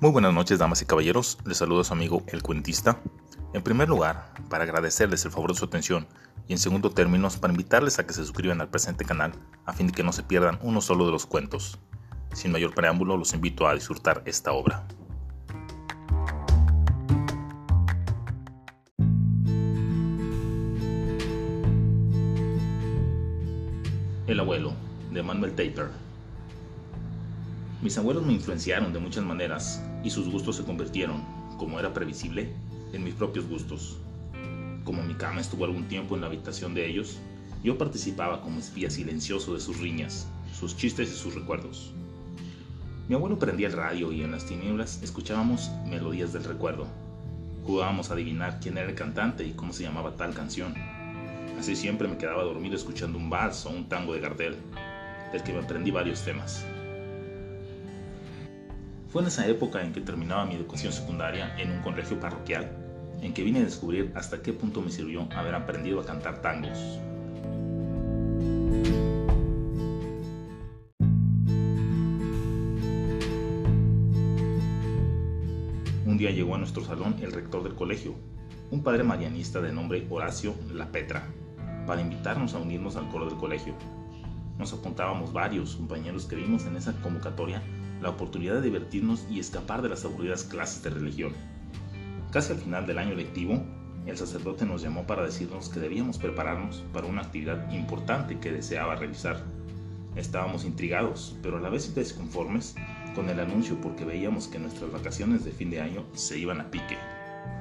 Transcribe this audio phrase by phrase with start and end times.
[0.00, 1.36] Muy buenas noches, damas y caballeros.
[1.44, 3.02] Les saludo a su amigo El Cuentista.
[3.52, 6.06] En primer lugar, para agradecerles el favor de su atención
[6.48, 9.32] y en segundo término, para invitarles a que se suscriban al presente canal
[9.66, 11.78] a fin de que no se pierdan uno solo de los cuentos.
[12.32, 14.86] Sin mayor preámbulo, los invito a disfrutar esta obra.
[24.26, 24.72] El abuelo,
[25.12, 26.09] de Manuel Taper.
[27.82, 31.22] Mis abuelos me influenciaron de muchas maneras y sus gustos se convirtieron,
[31.56, 32.52] como era previsible,
[32.92, 33.96] en mis propios gustos.
[34.84, 37.18] Como mi cama estuvo algún tiempo en la habitación de ellos,
[37.64, 41.92] yo participaba como espía silencioso de sus riñas, sus chistes y sus recuerdos.
[43.08, 46.86] Mi abuelo prendía el radio y en las tinieblas escuchábamos melodías del recuerdo.
[47.64, 50.74] Jugábamos a adivinar quién era el cantante y cómo se llamaba tal canción.
[51.58, 54.56] Así siempre me quedaba dormido escuchando un vals o un tango de Gardel,
[55.32, 56.62] del que me aprendí varios temas.
[59.10, 62.70] Fue en esa época en que terminaba mi educación secundaria en un colegio parroquial,
[63.20, 66.78] en que vine a descubrir hasta qué punto me sirvió haber aprendido a cantar tangos.
[76.06, 78.14] Un día llegó a nuestro salón el rector del colegio,
[78.70, 81.26] un padre marianista de nombre Horacio La Petra,
[81.84, 83.74] para invitarnos a unirnos al coro del colegio.
[84.56, 87.60] Nos apuntábamos varios compañeros que vimos en esa convocatoria
[88.00, 91.32] la oportunidad de divertirnos y escapar de las aburridas clases de religión.
[92.32, 93.62] Casi al final del año lectivo,
[94.06, 98.96] el sacerdote nos llamó para decirnos que debíamos prepararnos para una actividad importante que deseaba
[98.96, 99.44] realizar.
[100.16, 102.74] Estábamos intrigados, pero a la vez desconformes
[103.14, 106.70] con el anuncio porque veíamos que nuestras vacaciones de fin de año se iban a
[106.70, 106.98] pique.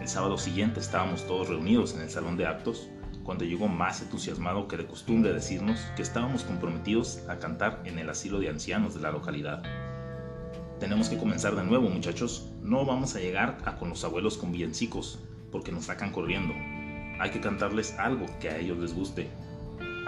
[0.00, 2.88] El sábado siguiente estábamos todos reunidos en el salón de actos
[3.24, 8.10] cuando llegó más entusiasmado que de costumbre decirnos que estábamos comprometidos a cantar en el
[8.10, 9.62] asilo de ancianos de la localidad.
[10.82, 12.50] Tenemos que comenzar de nuevo, muchachos.
[12.60, 15.20] No vamos a llegar a con los abuelos con villancicos,
[15.52, 16.52] porque nos sacan corriendo.
[17.20, 19.30] Hay que cantarles algo que a ellos les guste.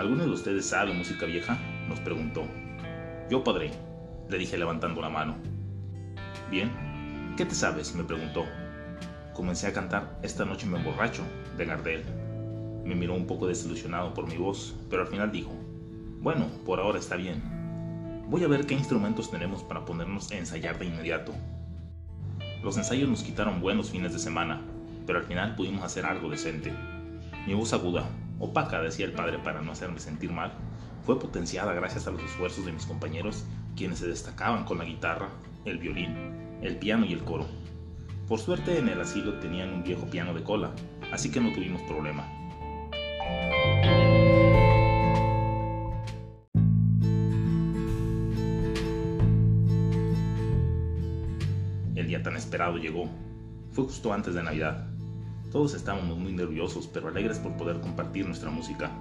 [0.01, 1.57] ¿Alguno de ustedes sabe música vieja?
[1.89, 2.43] Nos preguntó.
[3.31, 3.71] Yo, padre,
[4.29, 5.37] le dije levantando la mano.
[6.51, 6.73] Bien,
[7.37, 7.95] ¿qué te sabes?
[7.95, 8.45] me preguntó.
[9.33, 11.23] Comencé a cantar Esta noche me emborracho,
[11.57, 12.03] de Gardel.
[12.85, 15.53] Me miró un poco desilusionado por mi voz, pero al final dijo,
[16.21, 17.54] bueno, por ahora está bien.
[18.29, 21.35] Voy a ver qué instrumentos tenemos para ponernos a ensayar de inmediato.
[22.63, 24.63] Los ensayos nos quitaron buenos fines de semana,
[25.07, 26.73] pero al final pudimos hacer algo decente.
[27.47, 28.09] Mi voz aguda,
[28.39, 30.55] opaca, decía el padre para no hacerme sentir mal,
[31.05, 33.45] fue potenciada gracias a los esfuerzos de mis compañeros,
[33.77, 35.29] quienes se destacaban con la guitarra,
[35.67, 36.17] el violín,
[36.63, 37.47] el piano y el coro.
[38.27, 40.71] Por suerte en el asilo tenían un viejo piano de cola,
[41.13, 42.27] así que no tuvimos problema.
[52.55, 53.09] Esperado llegó.
[53.73, 54.87] Fue justo antes de Navidad.
[55.51, 58.93] Todos estábamos muy nerviosos, pero alegres por poder compartir nuestra música.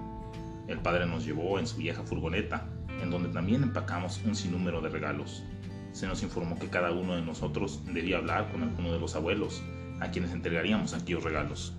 [0.67, 2.67] El padre nos llevó en su vieja furgoneta,
[2.99, 5.43] en donde también empacamos un sinnúmero de regalos.
[5.91, 9.61] Se nos informó que cada uno de nosotros debía hablar con alguno de los abuelos,
[9.99, 11.75] a quienes entregaríamos aquellos regalos.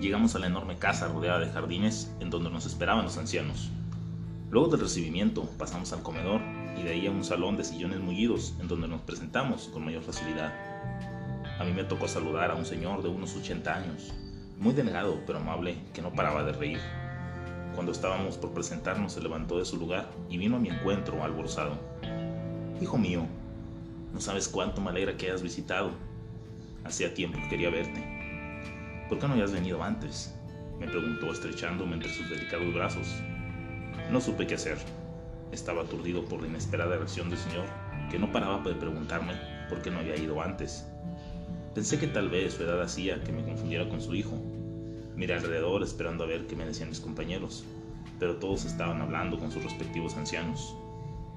[0.00, 3.72] Llegamos a la enorme casa rodeada de jardines en donde nos esperaban los ancianos.
[4.52, 6.40] Luego del recibimiento pasamos al comedor
[6.76, 10.52] y de ahí un salón de sillones mullidos en donde nos presentamos con mayor facilidad.
[11.58, 14.12] A mí me tocó saludar a un señor de unos 80 años,
[14.58, 16.80] muy delgado pero amable que no paraba de reír.
[17.74, 21.78] Cuando estábamos por presentarnos se levantó de su lugar y vino a mi encuentro alborzado.
[22.80, 23.26] Hijo mío,
[24.12, 25.90] no sabes cuánto me alegra que hayas visitado.
[26.84, 28.02] Hacía tiempo que quería verte.
[29.08, 30.34] ¿Por qué no habías venido antes?
[30.78, 33.14] Me preguntó estrechándome entre sus delicados brazos.
[34.10, 34.78] No supe qué hacer.
[35.52, 37.64] Estaba aturdido por la inesperada reacción del señor,
[38.10, 39.34] que no paraba de preguntarme
[39.68, 40.86] por qué no había ido antes.
[41.74, 44.36] Pensé que tal vez su edad hacía que me confundiera con su hijo.
[45.16, 47.64] Miré alrededor esperando a ver qué me decían mis compañeros,
[48.18, 50.74] pero todos estaban hablando con sus respectivos ancianos.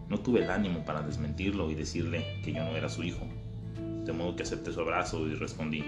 [0.09, 3.25] No tuve el ánimo para desmentirlo y decirle que yo no era su hijo,
[4.05, 5.83] de modo que acepté su abrazo y respondí,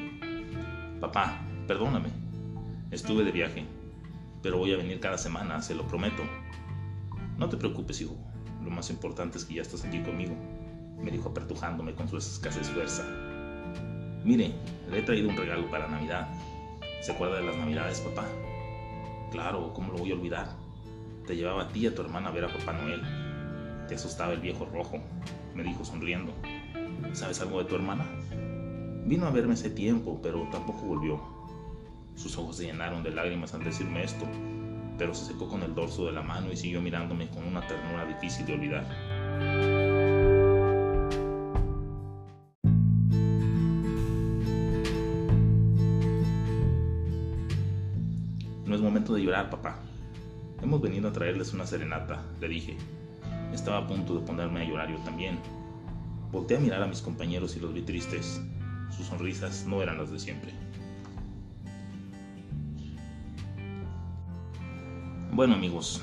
[1.01, 2.09] Papá, perdóname,
[2.91, 3.65] estuve de viaje,
[4.41, 6.23] pero voy a venir cada semana, se lo prometo.
[7.37, 8.15] No te preocupes, hijo,
[8.63, 10.35] lo más importante es que ya estás aquí conmigo,
[11.01, 13.03] me dijo apertujándome con su escasez fuerza.
[14.23, 14.53] Mire,
[14.89, 16.29] le he traído un regalo para Navidad.
[17.01, 18.25] ¿Se acuerda de las Navidades, papá?
[19.31, 20.47] Claro, ¿cómo lo voy a olvidar?
[21.27, 23.01] Te llevaba a ti y a tu hermana a ver a Papá Noel.
[23.87, 24.99] Te asustaba el viejo rojo,
[25.55, 26.33] me dijo sonriendo.
[27.13, 28.05] ¿Sabes algo de tu hermana?
[29.05, 31.19] Vino a verme ese tiempo, pero tampoco volvió.
[32.15, 34.25] Sus ojos se llenaron de lágrimas al decirme esto,
[35.03, 38.05] pero se secó con el dorso de la mano y siguió mirándome con una ternura
[38.05, 38.85] difícil de olvidar.
[48.65, 49.77] No es momento de llorar, papá.
[50.61, 52.77] Hemos venido a traerles una serenata, le dije.
[53.51, 55.37] Estaba a punto de ponerme a llorar yo también.
[56.31, 58.39] Volté a mirar a mis compañeros y los vi tristes.
[58.95, 60.62] Sus sonrisas no eran las de siempre.
[65.35, 65.99] Bueno amigos,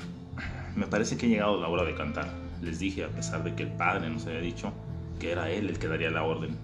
[0.75, 2.27] me parece que ha llegado la hora de cantar.
[2.61, 4.73] Les dije, a pesar de que el padre nos había dicho
[5.21, 6.57] que era él el que daría la orden.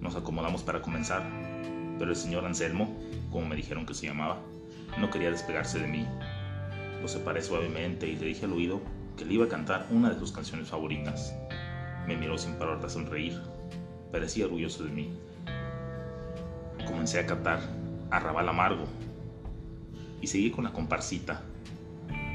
[0.00, 1.22] Nos acomodamos para comenzar,
[1.98, 2.98] pero el señor Anselmo,
[3.30, 4.38] como me dijeron que se llamaba,
[4.98, 6.06] no quería despegarse de mí.
[7.02, 8.80] Lo separé suavemente y le dije al oído
[9.18, 11.34] que le iba a cantar una de sus canciones favoritas.
[12.06, 13.38] Me miró sin parar de sonreír.
[14.10, 15.18] Parecía orgulloso de mí.
[16.86, 17.60] Comencé a cantar
[18.10, 18.86] Arrabal Amargo
[20.22, 21.42] y seguí con la comparsita.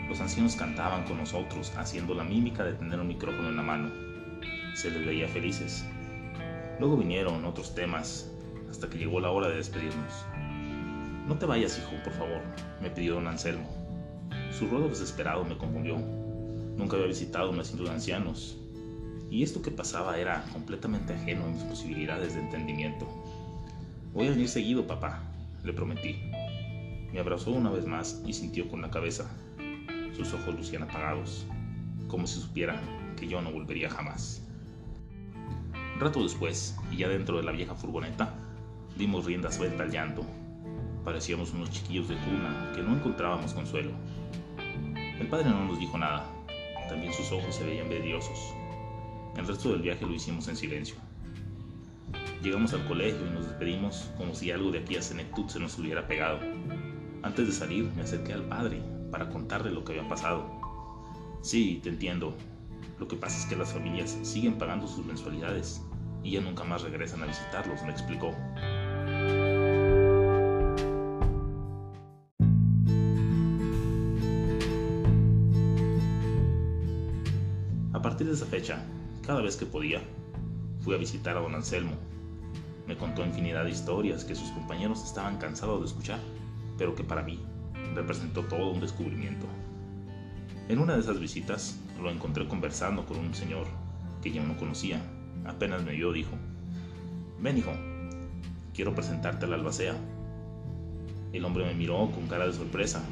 [0.09, 3.91] Los ancianos cantaban con nosotros, haciendo la mímica de tener un micrófono en la mano.
[4.73, 5.85] Se les veía felices.
[6.79, 8.31] Luego vinieron otros temas,
[8.71, 10.25] hasta que llegó la hora de despedirnos.
[11.27, 12.41] No te vayas, hijo, por favor,
[12.81, 13.69] me pidió don Anselmo.
[14.51, 15.97] Su ruego desesperado me conmovió.
[16.75, 18.57] Nunca había visitado un asilo de ancianos,
[19.29, 23.07] y esto que pasaba era completamente ajeno a mis posibilidades de entendimiento.
[24.11, 25.21] Voy a venir seguido, papá,
[25.63, 26.15] le prometí.
[27.13, 29.29] Me abrazó una vez más y sintió con la cabeza.
[30.19, 31.45] Sus ojos lucían apagados,
[32.09, 32.77] como si supiera
[33.17, 34.45] que yo no volvería jamás.
[35.95, 38.35] Un rato después, y ya dentro de la vieja furgoneta,
[38.97, 40.25] dimos rienda suelta al llanto.
[41.05, 43.91] Parecíamos unos chiquillos de cuna que no encontrábamos consuelo.
[45.17, 46.25] El padre no nos dijo nada,
[46.89, 48.53] también sus ojos se veían vidriosos.
[49.37, 50.97] El resto del viaje lo hicimos en silencio.
[52.43, 56.05] Llegamos al colegio y nos despedimos como si algo de aquella senectud se nos hubiera
[56.09, 56.39] pegado.
[57.23, 60.45] Antes de salir me acerqué al padre para contarle lo que había pasado.
[61.41, 62.33] Sí, te entiendo.
[62.99, 65.81] Lo que pasa es que las familias siguen pagando sus mensualidades
[66.23, 68.33] y ya nunca más regresan a visitarlos, me explicó.
[77.93, 78.83] A partir de esa fecha,
[79.25, 80.01] cada vez que podía,
[80.81, 81.93] fui a visitar a don Anselmo.
[82.87, 86.19] Me contó infinidad de historias que sus compañeros estaban cansados de escuchar,
[86.77, 87.39] pero que para mí
[87.99, 89.45] representó todo un descubrimiento.
[90.69, 93.67] En una de esas visitas lo encontré conversando con un señor
[94.21, 95.01] que yo no conocía.
[95.45, 96.31] Apenas me vio, dijo,
[97.41, 97.73] ven hijo,
[98.73, 99.95] quiero presentarte a la albacea.
[101.33, 103.03] El hombre me miró con cara de sorpresa.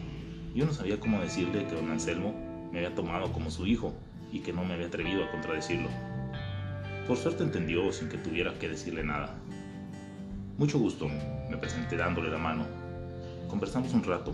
[0.56, 2.34] Yo no sabía cómo decirle que don Anselmo
[2.72, 3.94] me había tomado como su hijo
[4.32, 5.90] y que no me había atrevido a contradecirlo.
[7.08, 9.36] Por suerte entendió sin que tuviera que decirle nada.
[10.58, 11.10] Mucho gusto,
[11.50, 12.66] me presenté dándole la mano.
[13.50, 14.34] Conversamos un rato.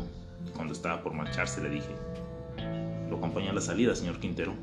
[0.55, 1.95] Cuando estaba por marcharse le dije,
[3.09, 4.53] lo acompañé a la salida, señor Quintero.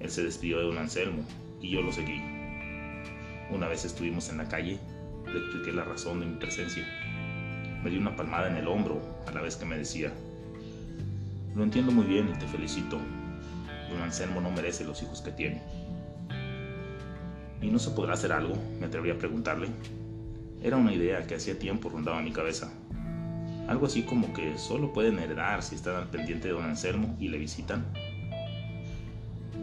[0.00, 1.24] Él se despidió de don Anselmo
[1.60, 2.20] y yo lo seguí.
[3.50, 4.78] Una vez estuvimos en la calle,
[5.26, 6.86] le expliqué la razón de mi presencia.
[7.82, 10.12] Me dio una palmada en el hombro a la vez que me decía,
[11.54, 12.98] lo entiendo muy bien y te felicito.
[13.90, 15.62] Don Anselmo no merece los hijos que tiene.
[17.60, 18.54] ¿Y no se podrá hacer algo?
[18.78, 19.68] Me atreví a preguntarle.
[20.62, 22.72] Era una idea que hacía tiempo rondaba mi cabeza.
[23.68, 27.28] Algo así como que solo pueden heredar si están al pendiente de don Anselmo y
[27.28, 27.84] le visitan.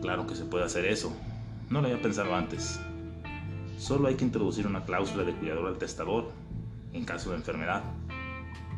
[0.01, 1.11] Claro que se puede hacer eso.
[1.69, 2.79] No lo había pensado antes.
[3.79, 6.31] Solo hay que introducir una cláusula de cuidador al testador
[6.93, 7.81] en caso de enfermedad,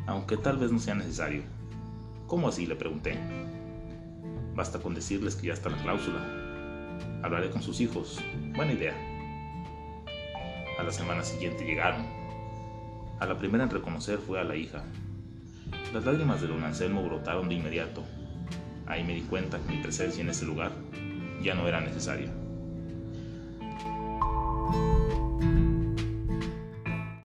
[0.06, 1.42] aunque tal vez no sea necesario.
[2.26, 2.66] ¿Cómo así?
[2.66, 3.18] le pregunté.
[4.54, 6.20] Basta con decirles que ya está la cláusula.
[7.22, 8.18] Hablaré con sus hijos.
[8.56, 8.94] Buena idea.
[10.78, 12.06] A la semana siguiente llegaron.
[13.20, 14.82] A la primera en reconocer fue a la hija.
[15.92, 18.04] Las lágrimas de don Anselmo brotaron de inmediato.
[18.86, 20.70] Ahí me di cuenta que mi presencia en ese lugar
[21.42, 22.30] ya no era necesaria.